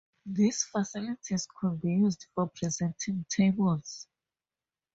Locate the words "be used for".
1.79-2.47